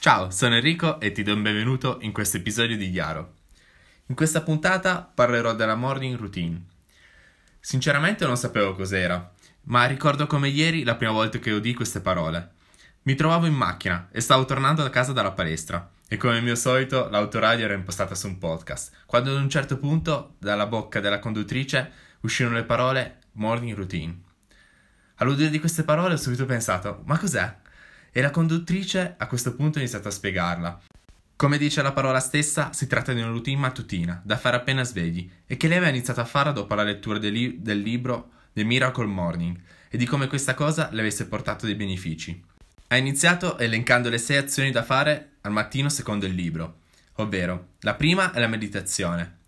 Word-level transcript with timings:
Ciao, 0.00 0.30
sono 0.30 0.54
Enrico 0.54 0.98
e 0.98 1.12
ti 1.12 1.22
do 1.22 1.34
un 1.34 1.42
benvenuto 1.42 1.98
in 2.00 2.12
questo 2.12 2.38
episodio 2.38 2.74
di 2.74 2.90
Chiaro. 2.90 3.34
In 4.06 4.14
questa 4.14 4.40
puntata 4.40 5.02
parlerò 5.02 5.54
della 5.54 5.74
morning 5.74 6.18
routine. 6.18 6.58
Sinceramente 7.60 8.24
non 8.24 8.38
sapevo 8.38 8.74
cos'era, 8.74 9.30
ma 9.64 9.84
ricordo 9.84 10.26
come 10.26 10.48
ieri 10.48 10.84
la 10.84 10.94
prima 10.94 11.12
volta 11.12 11.38
che 11.38 11.50
udì 11.50 11.74
queste 11.74 12.00
parole. 12.00 12.52
Mi 13.02 13.14
trovavo 13.14 13.44
in 13.44 13.52
macchina 13.52 14.08
e 14.10 14.22
stavo 14.22 14.46
tornando 14.46 14.82
a 14.82 14.88
casa 14.88 15.12
dalla 15.12 15.32
palestra 15.32 15.90
e 16.08 16.16
come 16.16 16.38
al 16.38 16.42
mio 16.42 16.54
solito 16.54 17.10
l'autoradio 17.10 17.66
era 17.66 17.74
impostata 17.74 18.14
su 18.14 18.26
un 18.26 18.38
podcast, 18.38 19.02
quando 19.04 19.32
ad 19.32 19.42
un 19.42 19.50
certo 19.50 19.76
punto 19.76 20.36
dalla 20.38 20.64
bocca 20.64 21.00
della 21.00 21.18
conduttrice 21.18 21.92
uscirono 22.20 22.56
le 22.56 22.64
parole 22.64 23.18
morning 23.32 23.76
routine. 23.76 24.18
All'udire 25.16 25.50
di 25.50 25.60
queste 25.60 25.84
parole 25.84 26.14
ho 26.14 26.16
subito 26.16 26.46
pensato, 26.46 27.02
ma 27.04 27.18
cos'è? 27.18 27.54
E 28.12 28.20
la 28.20 28.30
conduttrice 28.30 29.14
a 29.16 29.26
questo 29.26 29.54
punto 29.54 29.78
ha 29.78 29.80
iniziato 29.80 30.08
a 30.08 30.12
spiegarla. 30.12 30.80
Come 31.36 31.58
dice 31.58 31.80
la 31.80 31.92
parola 31.92 32.20
stessa, 32.20 32.72
si 32.72 32.86
tratta 32.86 33.12
di 33.12 33.20
una 33.20 33.30
routine 33.30 33.58
mattutina, 33.58 34.20
da 34.24 34.36
fare 34.36 34.56
appena 34.56 34.84
svegli, 34.84 35.30
e 35.46 35.56
che 35.56 35.68
lei 35.68 35.78
aveva 35.78 35.92
iniziato 35.92 36.20
a 36.20 36.26
fare 36.26 36.52
dopo 36.52 36.74
la 36.74 36.82
lettura 36.82 37.18
del, 37.18 37.32
li- 37.32 37.62
del 37.62 37.80
libro 37.80 38.30
The 38.52 38.64
Miracle 38.64 39.06
Morning, 39.06 39.58
e 39.88 39.96
di 39.96 40.06
come 40.06 40.26
questa 40.26 40.54
cosa 40.54 40.90
le 40.92 41.00
avesse 41.00 41.26
portato 41.26 41.66
dei 41.66 41.74
benefici. 41.74 42.44
Ha 42.88 42.96
iniziato 42.96 43.56
elencando 43.56 44.08
le 44.08 44.18
sei 44.18 44.36
azioni 44.36 44.70
da 44.70 44.82
fare 44.82 45.36
al 45.40 45.52
mattino 45.52 45.88
secondo 45.88 46.26
il 46.26 46.34
libro, 46.34 46.80
ovvero 47.14 47.68
la 47.80 47.94
prima 47.94 48.32
è 48.32 48.40
la 48.40 48.46
meditazione, 48.46 49.38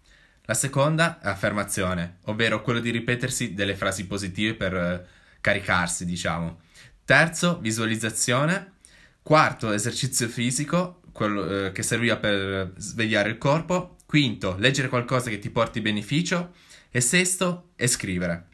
la 0.45 0.55
seconda 0.55 1.21
è 1.21 1.29
affermazione, 1.29 2.19
ovvero 2.25 2.63
quello 2.63 2.81
di 2.81 2.91
ripetersi 2.91 3.55
delle 3.55 3.77
frasi 3.77 4.07
positive 4.07 4.55
per 4.55 4.75
eh, 4.75 5.07
caricarsi, 5.41 6.05
diciamo. 6.05 6.61
Terzo, 7.05 7.59
visualizzazione. 7.59 8.75
Quarto, 9.23 9.73
esercizio 9.73 10.29
fisico, 10.29 11.01
quello 11.13 11.67
eh, 11.67 11.73
che 11.73 11.83
serviva 11.83 12.17
per 12.17 12.73
svegliare 12.77 13.29
il 13.29 13.39
corpo. 13.39 13.97
Quinto, 14.07 14.57
leggere 14.59 14.89
qualcosa 14.89 15.29
che 15.29 15.39
ti 15.39 15.51
porti 15.51 15.81
beneficio. 15.81 16.53
E 16.91 17.01
sesto, 17.01 17.71
scrivere. 17.87 18.47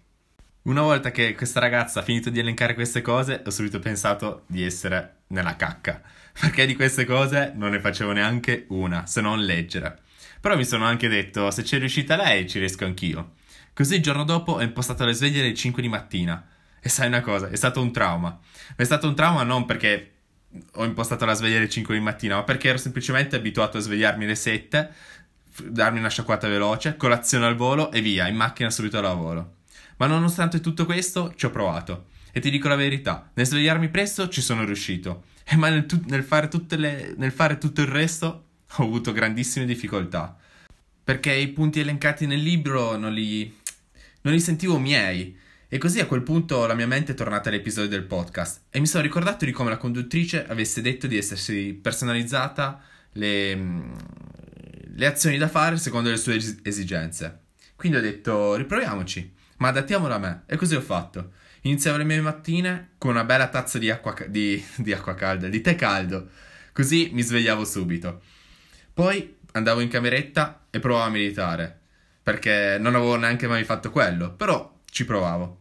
Una 0.63 0.83
volta 0.83 1.11
che 1.11 1.35
questa 1.35 1.61
ragazza 1.61 2.01
ha 2.01 2.03
finito 2.03 2.31
di 2.31 2.39
elencare 2.39 2.75
queste 2.75 3.03
cose, 3.03 3.43
ho 3.45 3.51
subito 3.51 3.79
pensato 3.81 4.45
di 4.47 4.65
essere 4.65 5.23
nella 5.29 5.57
cacca. 5.57 6.01
Perché 6.39 6.65
di 6.67 6.75
queste 6.75 7.05
cose 7.05 7.53
non 7.55 7.71
ne 7.71 7.81
facevo 7.81 8.13
neanche 8.13 8.65
una, 8.69 9.07
se 9.07 9.21
non 9.21 9.41
leggere. 9.41 9.99
Però 10.41 10.57
mi 10.57 10.65
sono 10.65 10.85
anche 10.85 11.09
detto, 11.09 11.51
se 11.51 11.63
c'è 11.63 11.79
riuscita 11.79 12.17
lei, 12.17 12.49
ci 12.49 12.59
riesco 12.59 12.85
anch'io. 12.85 13.33
Così 13.75 13.97
il 13.97 14.03
giorno 14.03 14.25
dopo 14.25 14.53
ho 14.53 14.63
impostato 14.63 15.05
le 15.05 15.13
sveglie 15.13 15.41
alle 15.41 15.55
5 15.55 15.83
di 15.83 15.89
mattina 15.89 16.47
e 16.81 16.89
sai 16.89 17.09
una 17.09 17.21
cosa, 17.21 17.49
è 17.49 17.57
stato 17.57 17.81
un 17.81 17.93
trauma. 17.93 18.39
È 18.77 18.85
stato 18.85 19.09
un 19.09 19.15
trauma 19.15 19.43
non 19.43 19.65
perché 19.67 20.13
ho 20.75 20.85
impostato 20.85 21.25
la 21.25 21.35
sveglia 21.35 21.59
alle 21.59 21.69
5 21.69 21.95
di 21.95 22.01
mattina, 22.01 22.37
ma 22.37 22.45
perché 22.45 22.69
ero 22.69 22.79
semplicemente 22.79 23.37
abituato 23.37 23.79
a 23.79 23.81
svegliarmi 23.81 24.25
alle 24.25 24.35
7, 24.35 24.91
darmi 25.65 25.99
una 25.99 26.09
sciacquata 26.09 26.49
veloce, 26.49 26.97
colazione 26.97 27.47
al 27.47 27.57
volo 27.57 27.91
e 27.91 28.01
via, 28.01 28.29
in 28.29 28.37
macchina 28.37 28.71
subito 28.71 28.97
al 28.99 29.05
lavoro. 29.05 29.57
Ma 29.97 30.07
nonostante 30.07 30.61
tutto 30.61 30.85
questo, 30.85 31.33
ci 31.37 31.47
ho 31.47 31.51
provato. 31.51 32.07
E 32.33 32.41
ti 32.41 32.51
dico 32.51 32.69
la 32.69 32.77
verità, 32.77 33.31
nel 33.35 33.47
svegliarmi 33.47 33.89
presto 33.89 34.29
ci 34.29 34.41
sono 34.41 34.65
riuscito. 34.65 35.25
E 35.45 35.57
ma 35.57 35.69
nel, 35.71 35.87
tu- 35.87 36.03
nel, 36.07 36.23
fare 36.23 36.49
le- 36.77 37.15
nel 37.17 37.33
fare 37.33 37.59
tutto 37.59 37.81
il 37.81 37.89
resto 37.89 38.45
ho 38.77 38.83
avuto 38.85 39.13
grandissime 39.13 39.65
difficoltà. 39.65 40.37
Perché 41.03 41.33
i 41.33 41.49
punti 41.49 41.81
elencati 41.81 42.27
nel 42.27 42.43
libro 42.43 42.97
non 42.97 43.13
li, 43.13 43.53
non 44.21 44.33
li 44.33 44.41
sentivo 44.41 44.79
miei 44.79 45.37
e 45.71 45.77
così 45.77 46.01
a 46.01 46.07
quel 46.07 46.23
punto 46.23 46.67
la 46.67 46.73
mia 46.73 46.87
mente 46.87 47.13
è 47.13 47.15
tornata 47.15 47.51
all'episodio 47.51 47.91
del 47.91 48.05
podcast 48.05 48.63
e 48.71 48.81
mi 48.81 48.87
sono 48.87 49.03
ricordato 49.03 49.45
di 49.45 49.51
come 49.53 49.69
la 49.69 49.77
conduttrice 49.77 50.47
avesse 50.47 50.81
detto 50.81 51.07
di 51.07 51.19
essersi 51.19 51.75
personalizzata 51.75 52.81
le, 53.13 53.55
mm, 53.55 53.93
le 54.95 55.07
azioni 55.07 55.37
da 55.37 55.47
fare 55.47 55.77
secondo 55.77 56.09
le 56.09 56.17
sue 56.17 56.39
esigenze. 56.63 57.41
Quindi 57.77 57.99
ho 57.99 58.01
detto 58.01 58.55
riproviamoci, 58.55 59.31
ma 59.59 59.69
adattiamolo 59.69 60.15
a 60.15 60.19
me 60.19 60.43
e 60.47 60.57
così 60.57 60.75
ho 60.75 60.81
fatto. 60.81 61.33
Iniziavo 61.61 61.99
le 61.99 62.05
mie 62.05 62.21
mattine 62.23 62.93
con 62.97 63.11
una 63.11 63.25
bella 63.25 63.49
tazza 63.49 63.79
di 63.79 63.91
acqua, 63.91 64.15
di, 64.27 64.65
di 64.77 64.93
acqua 64.95 65.15
calda, 65.15 65.49
di 65.49 65.61
tè 65.61 65.75
caldo, 65.75 66.31
così 66.73 67.11
mi 67.13 67.21
svegliavo 67.21 67.67
subito. 67.67 68.23
Poi 68.95 69.37
andavo 69.53 69.81
in 69.81 69.89
cameretta 69.91 70.65
e 70.71 70.79
provavo 70.79 71.05
a 71.05 71.11
meditare, 71.11 71.79
perché 72.23 72.79
non 72.81 72.95
avevo 72.95 73.17
neanche 73.17 73.47
mai 73.47 73.65
fatto 73.65 73.91
quello, 73.91 74.33
però 74.33 74.77
ci 74.91 75.05
provavo. 75.05 75.61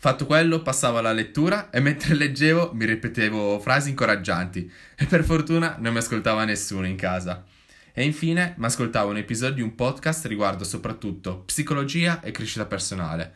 Fatto 0.00 0.26
quello, 0.26 0.62
passavo 0.62 0.98
alla 0.98 1.12
lettura 1.12 1.70
e 1.70 1.80
mentre 1.80 2.14
leggevo 2.16 2.72
mi 2.72 2.84
ripetevo 2.84 3.58
frasi 3.58 3.90
incoraggianti 3.90 4.70
e 4.94 5.06
per 5.06 5.24
fortuna 5.24 5.76
non 5.78 5.92
mi 5.92 5.98
ascoltava 5.98 6.44
nessuno 6.44 6.86
in 6.86 6.96
casa. 6.96 7.44
E 7.92 8.04
infine 8.04 8.54
mi 8.58 8.66
ascoltavo 8.66 9.10
un 9.10 9.16
episodio 9.16 9.56
di 9.56 9.62
un 9.62 9.74
podcast 9.74 10.26
riguardo 10.26 10.62
soprattutto 10.62 11.40
psicologia 11.40 12.20
e 12.20 12.30
crescita 12.30 12.64
personale. 12.64 13.32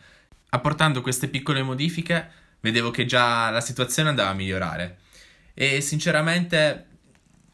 Apportando 0.50 1.00
queste 1.00 1.26
piccole 1.26 1.62
modifiche 1.62 2.30
vedevo 2.60 2.92
che 2.92 3.06
già 3.06 3.50
la 3.50 3.60
situazione 3.60 4.10
andava 4.10 4.30
a 4.30 4.34
migliorare 4.34 4.98
e 5.54 5.80
sinceramente 5.80 6.86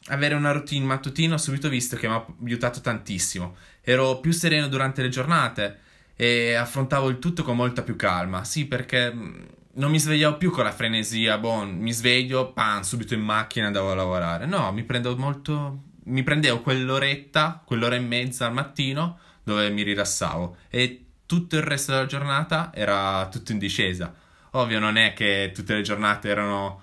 avere 0.08 0.34
una 0.34 0.52
routine 0.52 0.84
mattutina 0.84 1.34
ho 1.34 1.38
subito 1.38 1.70
visto 1.70 1.96
che 1.96 2.08
mi 2.08 2.14
ha 2.14 2.26
aiutato 2.44 2.80
tantissimo. 2.80 3.56
Ero 3.80 4.20
più 4.20 4.32
sereno 4.32 4.68
durante 4.68 5.00
le 5.00 5.08
giornate 5.08 5.78
e 6.20 6.54
affrontavo 6.54 7.08
il 7.08 7.20
tutto 7.20 7.44
con 7.44 7.54
molta 7.54 7.82
più 7.82 7.94
calma. 7.94 8.42
Sì, 8.42 8.66
perché 8.66 9.12
mm, 9.14 9.44
non 9.74 9.90
mi 9.92 10.00
svegliavo 10.00 10.36
più 10.36 10.50
con 10.50 10.64
la 10.64 10.72
frenesia, 10.72 11.38
boh, 11.38 11.64
mi 11.64 11.92
sveglio, 11.92 12.52
pan, 12.52 12.82
subito 12.82 13.14
in 13.14 13.20
macchina 13.20 13.66
andavo 13.66 13.92
a 13.92 13.94
lavorare. 13.94 14.44
No, 14.46 14.72
mi 14.72 14.82
prendevo 14.82 15.16
molto 15.16 15.82
mi 16.08 16.22
prendevo 16.22 16.60
quell'oretta, 16.60 17.62
quell'ora 17.64 17.94
e 17.94 18.00
mezza 18.00 18.46
al 18.46 18.52
mattino 18.52 19.18
dove 19.42 19.70
mi 19.70 19.82
rilassavo 19.82 20.56
e 20.68 21.04
tutto 21.26 21.56
il 21.56 21.62
resto 21.62 21.92
della 21.92 22.06
giornata 22.06 22.70
era 22.74 23.28
tutto 23.30 23.52
in 23.52 23.58
discesa. 23.58 24.12
Ovvio 24.52 24.78
non 24.78 24.96
è 24.96 25.12
che 25.12 25.52
tutte 25.54 25.74
le 25.74 25.82
giornate 25.82 26.28
erano 26.28 26.82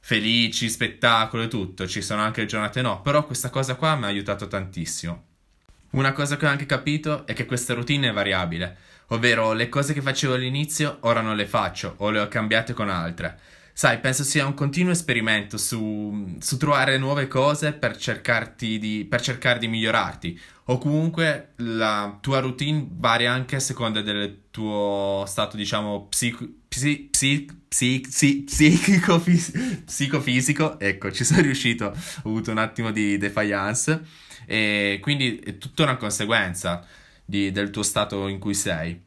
felici, 0.00 0.68
spettacolo 0.68 1.44
e 1.44 1.48
tutto, 1.48 1.86
ci 1.86 2.02
sono 2.02 2.22
anche 2.22 2.40
le 2.40 2.46
giornate 2.46 2.82
no, 2.82 3.02
però 3.02 3.24
questa 3.26 3.50
cosa 3.50 3.76
qua 3.76 3.94
mi 3.94 4.04
ha 4.04 4.08
aiutato 4.08 4.48
tantissimo. 4.48 5.24
Una 5.92 6.12
cosa 6.12 6.36
che 6.36 6.46
ho 6.46 6.48
anche 6.48 6.64
capito 6.64 7.26
è 7.26 7.34
che 7.34 7.44
questa 7.44 7.74
routine 7.74 8.08
è 8.08 8.12
variabile, 8.12 8.76
ovvero 9.08 9.52
le 9.52 9.68
cose 9.68 9.92
che 9.92 10.00
facevo 10.00 10.34
all'inizio 10.34 10.98
ora 11.00 11.20
non 11.20 11.36
le 11.36 11.46
faccio 11.46 11.96
o 11.98 12.08
le 12.08 12.20
ho 12.20 12.28
cambiate 12.28 12.72
con 12.72 12.88
altre. 12.88 13.38
Sai, 13.74 14.00
penso 14.00 14.22
sia 14.22 14.46
un 14.46 14.54
continuo 14.54 14.92
esperimento 14.92 15.58
su, 15.58 16.36
su 16.40 16.56
trovare 16.56 16.96
nuove 16.96 17.26
cose 17.28 17.72
per, 17.72 17.96
di, 18.56 19.06
per, 19.08 19.20
cercare 19.20 19.58
di 19.58 19.68
migliorarti. 19.68 20.40
O 20.66 20.78
comunque 20.78 21.52
la 21.56 22.18
tua 22.20 22.40
routine 22.40 22.86
varia 22.90 23.32
anche 23.32 23.56
a 23.56 23.60
seconda 23.60 24.00
del 24.00 24.44
tuo 24.50 25.24
stato, 25.26 25.56
diciamo, 25.56 26.06
psico, 26.08 26.46
psi, 26.72 27.08
psi, 27.10 27.46
psi, 27.68 28.00
psi, 28.00 28.42
psichico, 28.44 29.22
psicofisico. 29.84 30.80
Ecco, 30.80 31.12
ci 31.12 31.22
sono 31.22 31.42
riuscito, 31.42 31.86
ho 31.86 32.28
avuto 32.28 32.50
un 32.50 32.56
attimo 32.56 32.90
di 32.90 33.18
defiance 33.18 34.00
e 34.46 34.98
quindi 35.02 35.38
è 35.38 35.58
tutta 35.58 35.82
una 35.82 35.96
conseguenza 35.96 36.84
di, 37.24 37.52
del 37.52 37.68
tuo 37.68 37.82
stato 37.82 38.26
in 38.26 38.38
cui 38.38 38.54
sei. 38.54 38.98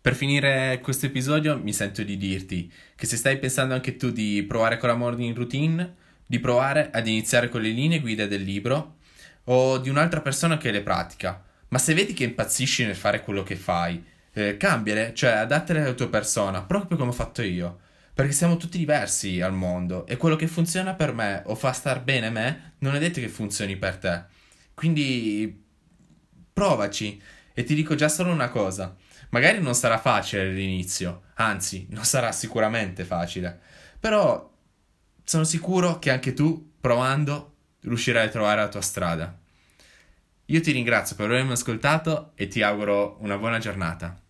Per 0.00 0.16
finire 0.16 0.80
questo 0.82 1.06
episodio 1.06 1.58
mi 1.58 1.72
sento 1.72 2.02
di 2.02 2.16
dirti 2.16 2.72
che 2.96 3.06
se 3.06 3.16
stai 3.16 3.38
pensando 3.38 3.74
anche 3.74 3.96
tu 3.96 4.10
di 4.10 4.42
provare 4.42 4.76
con 4.76 4.88
la 4.88 4.96
morning 4.96 5.36
routine, 5.36 5.94
di 6.26 6.40
provare 6.40 6.90
ad 6.90 7.06
iniziare 7.06 7.48
con 7.48 7.60
le 7.60 7.68
linee 7.68 8.00
guida 8.00 8.26
del 8.26 8.42
libro 8.42 8.96
o 9.44 9.78
di 9.78 9.88
un'altra 9.88 10.20
persona 10.22 10.56
che 10.56 10.72
le 10.72 10.82
pratica, 10.82 11.44
ma 11.68 11.78
se 11.78 11.94
vedi 11.94 12.14
che 12.14 12.24
impazzisci 12.24 12.84
nel 12.84 12.96
fare 12.96 13.22
quello 13.22 13.42
che 13.44 13.56
fai, 13.56 14.02
eh, 14.32 14.56
cambiale, 14.56 15.14
cioè 15.14 15.32
adattale 15.32 15.80
alla 15.80 15.92
tua 15.92 16.08
persona, 16.08 16.62
proprio 16.62 16.96
come 16.96 17.10
ho 17.10 17.14
fatto 17.14 17.42
io. 17.42 17.80
Perché 18.12 18.32
siamo 18.32 18.56
tutti 18.56 18.76
diversi 18.76 19.40
al 19.40 19.54
mondo 19.54 20.06
e 20.06 20.16
quello 20.16 20.36
che 20.36 20.46
funziona 20.46 20.94
per 20.94 21.14
me 21.14 21.42
o 21.46 21.54
fa 21.54 21.72
star 21.72 22.02
bene 22.02 22.28
me 22.28 22.74
non 22.78 22.94
è 22.94 22.98
detto 22.98 23.20
che 23.20 23.28
funzioni 23.28 23.76
per 23.76 23.96
te. 23.96 24.24
Quindi 24.74 25.64
provaci 26.52 27.20
e 27.54 27.64
ti 27.64 27.74
dico 27.74 27.94
già 27.94 28.08
solo 28.08 28.32
una 28.32 28.48
cosa. 28.48 28.94
Magari 29.30 29.60
non 29.60 29.74
sarà 29.74 29.98
facile 29.98 30.42
all'inizio, 30.42 31.22
anzi, 31.34 31.86
non 31.90 32.04
sarà 32.04 32.32
sicuramente 32.32 33.04
facile, 33.04 33.58
però 33.98 34.50
sono 35.24 35.44
sicuro 35.44 35.98
che 35.98 36.10
anche 36.10 36.34
tu, 36.34 36.72
provando, 36.80 37.54
riuscirai 37.82 38.26
a 38.26 38.30
trovare 38.30 38.60
la 38.60 38.68
tua 38.68 38.80
strada. 38.80 39.38
Io 40.50 40.60
ti 40.60 40.72
ringrazio 40.72 41.14
per 41.14 41.26
avermi 41.26 41.52
ascoltato 41.52 42.32
e 42.34 42.48
ti 42.48 42.60
auguro 42.60 43.18
una 43.20 43.38
buona 43.38 43.58
giornata. 43.58 44.20